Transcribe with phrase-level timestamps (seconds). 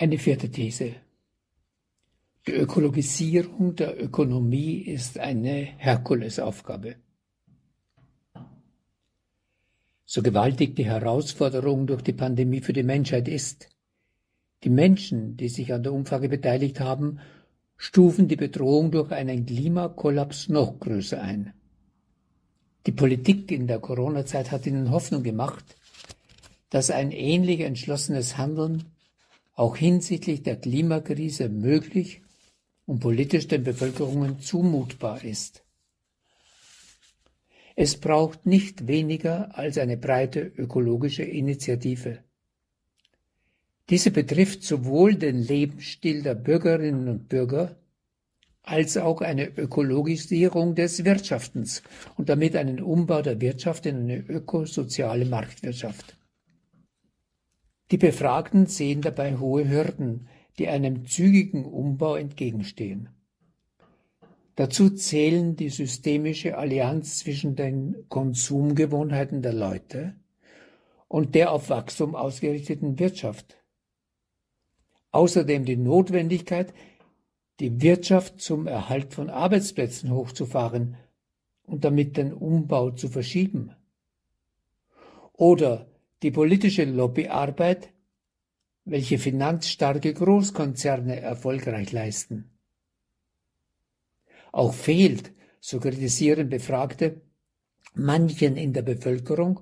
[0.00, 0.94] Eine vierte These.
[2.46, 6.94] Die Ökologisierung der Ökonomie ist eine Herkulesaufgabe.
[10.04, 13.70] So gewaltig die Herausforderung durch die Pandemie für die Menschheit ist,
[14.62, 17.18] die Menschen, die sich an der Umfrage beteiligt haben,
[17.76, 21.54] stufen die Bedrohung durch einen Klimakollaps noch größer ein.
[22.86, 25.76] Die Politik in der Corona-Zeit hat ihnen Hoffnung gemacht,
[26.70, 28.84] dass ein ähnlich entschlossenes Handeln
[29.58, 32.22] auch hinsichtlich der Klimakrise möglich
[32.86, 35.64] und politisch den Bevölkerungen zumutbar ist.
[37.74, 42.20] Es braucht nicht weniger als eine breite ökologische Initiative.
[43.90, 47.74] Diese betrifft sowohl den Lebensstil der Bürgerinnen und Bürger
[48.62, 51.82] als auch eine Ökologisierung des Wirtschaftens
[52.16, 56.17] und damit einen Umbau der Wirtschaft in eine ökosoziale Marktwirtschaft.
[57.90, 63.08] Die Befragten sehen dabei hohe Hürden, die einem zügigen Umbau entgegenstehen.
[64.56, 70.16] Dazu zählen die systemische Allianz zwischen den Konsumgewohnheiten der Leute
[71.06, 73.58] und der auf Wachstum ausgerichteten Wirtschaft
[75.10, 76.74] Außerdem die Notwendigkeit,
[77.60, 80.96] die Wirtschaft zum Erhalt von Arbeitsplätzen hochzufahren
[81.64, 83.74] und damit den Umbau zu verschieben.
[85.32, 85.87] Oder
[86.22, 87.90] die politische Lobbyarbeit,
[88.84, 92.50] welche finanzstarke Großkonzerne erfolgreich leisten.
[94.52, 97.20] Auch fehlt, so kritisieren Befragte,
[97.94, 99.60] manchen in der Bevölkerung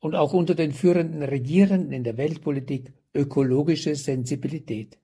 [0.00, 4.98] und auch unter den führenden Regierenden in der Weltpolitik ökologische Sensibilität.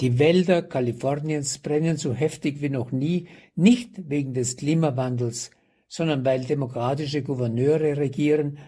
[0.00, 5.52] Die Wälder Kaliforniens brennen so heftig wie noch nie, nicht wegen des Klimawandels,
[5.86, 8.58] sondern weil demokratische Gouverneure regieren,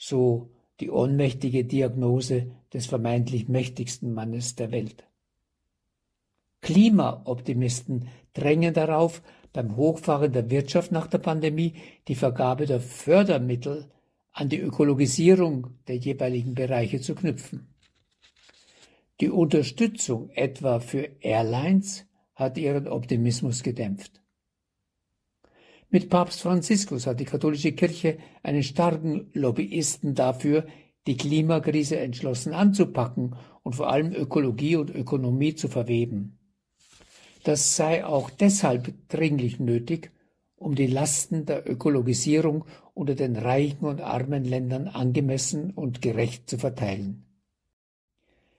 [0.00, 5.06] so die ohnmächtige Diagnose des vermeintlich mächtigsten Mannes der Welt.
[6.62, 11.74] Klimaoptimisten drängen darauf, beim Hochfahren der Wirtschaft nach der Pandemie
[12.08, 13.90] die Vergabe der Fördermittel
[14.32, 17.74] an die Ökologisierung der jeweiligen Bereiche zu knüpfen.
[19.20, 24.22] Die Unterstützung etwa für Airlines hat ihren Optimismus gedämpft.
[25.92, 30.66] Mit Papst Franziskus hat die katholische Kirche einen starken Lobbyisten dafür,
[31.08, 33.34] die Klimakrise entschlossen anzupacken
[33.64, 36.38] und vor allem Ökologie und Ökonomie zu verweben.
[37.42, 40.12] Das sei auch deshalb dringlich nötig,
[40.54, 46.58] um die Lasten der Ökologisierung unter den reichen und armen Ländern angemessen und gerecht zu
[46.58, 47.29] verteilen.